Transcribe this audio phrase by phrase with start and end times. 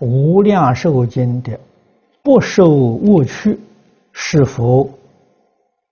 [0.06, 1.60] 《无量寿经》的
[2.22, 3.58] 不受恶趣，
[4.12, 4.88] 是否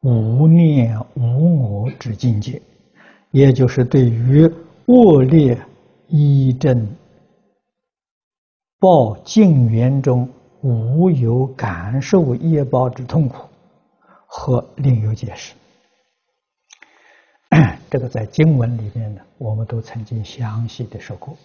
[0.00, 2.60] 无念无我之境界？
[3.30, 4.50] 也就是对于
[4.86, 5.58] 恶劣
[6.06, 6.88] 依正
[8.78, 10.26] 报境缘中
[10.62, 13.46] 无有感受业报之痛苦，
[14.26, 15.52] 和另有解释。
[17.90, 21.36] 这个在经文里面呢，我们都曾经详细的说过。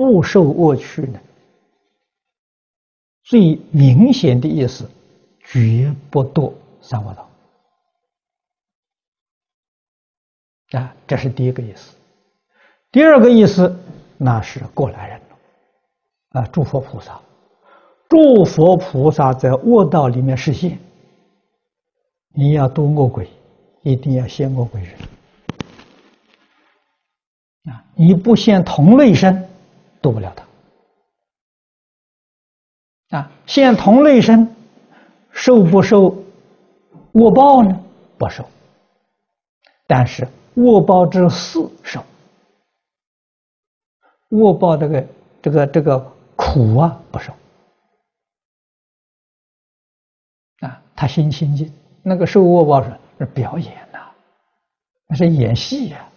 [0.00, 1.20] 不受恶趣呢，
[3.22, 4.88] 最明显的意思，
[5.44, 7.28] 绝不堕三恶道。
[10.70, 11.94] 啊，这是第一个意思。
[12.90, 13.78] 第二个意思，
[14.16, 16.40] 那是过来人了。
[16.40, 17.20] 啊，诸佛菩萨，
[18.08, 20.78] 诸佛菩萨在恶道里面示现，
[22.34, 23.28] 你要度恶鬼，
[23.82, 24.98] 一定要先恶鬼人。
[27.64, 29.46] 啊，你不现同类身。
[30.00, 30.44] 度不了他
[33.18, 33.30] 啊！
[33.46, 34.54] 现同类身，
[35.32, 36.24] 受不受
[37.12, 37.80] 恶报呢？
[38.16, 38.44] 不受。
[39.86, 42.04] 但是恶报之四受，
[44.28, 45.06] 恶报这个
[45.42, 45.98] 这个这个
[46.36, 47.32] 苦啊不受
[50.60, 50.80] 啊！
[50.94, 51.72] 他心清净，
[52.04, 54.12] 那个受恶报是是表演呐、
[55.08, 56.08] 那是演戏呀，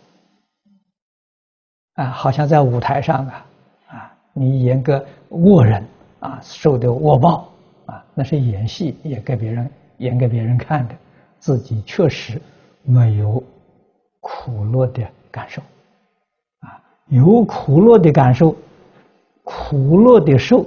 [1.96, 3.46] 啊，好像在舞台上啊。
[4.34, 5.88] 你演个恶人
[6.20, 7.54] 啊，受的恶报
[7.86, 10.96] 啊，那是演戏，演给别人演给别人看的，
[11.40, 12.42] 自己确实
[12.82, 13.44] 没有
[14.20, 15.62] 苦乐的感受
[16.62, 18.56] 啊，有苦乐的感受，
[19.44, 20.66] 苦乐的受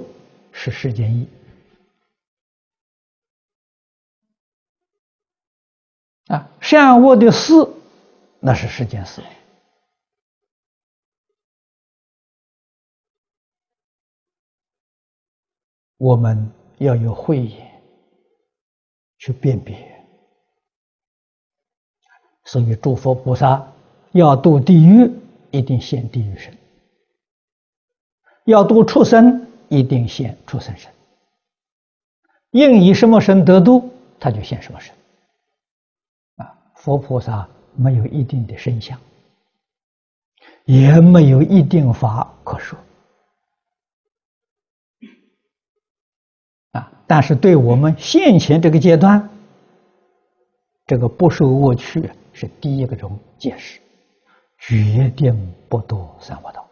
[0.51, 1.27] 是世间义
[6.27, 7.53] 啊，善恶的事
[8.39, 9.21] 那是世间事。
[15.97, 17.81] 我们要有慧眼
[19.17, 19.75] 去辨别，
[22.45, 23.65] 所以诸佛菩萨
[24.11, 25.11] 要度地狱，
[25.51, 26.53] 一定现地狱身；
[28.45, 30.91] 要度畜生，一定现畜生身。
[32.51, 34.93] 应以什么身得度，他就现什么身。
[36.35, 38.99] 啊，佛菩萨没有一定的身相，
[40.65, 42.77] 也没有一定法可说。
[47.07, 49.29] 但是对我们现前这个阶段，
[50.85, 53.79] 这个不受恶趣是第一个种解释，
[54.59, 56.67] 决定不堕三恶道。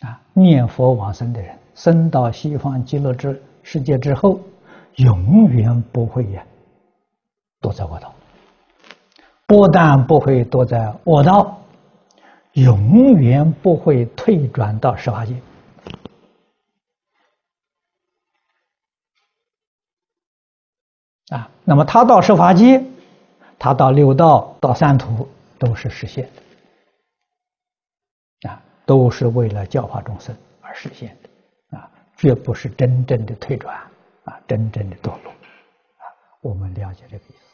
[0.00, 4.40] 啊，念佛往生的人，生到西方极乐之世界之后，
[4.96, 6.42] 永远不会呀
[7.60, 8.12] 堕在恶道。
[9.46, 11.60] 不但不会堕在恶道，
[12.52, 15.34] 永远不会退转到十八界。
[21.30, 22.84] 啊，那么他到十法界，
[23.58, 26.28] 他到六道、到三途，都是实现
[28.42, 33.76] 的，啊，都是为了教化众生而实现的，啊，绝不是真正的退转，
[34.24, 36.04] 啊，真正的堕落，啊，
[36.40, 37.49] 我们了解这个意思。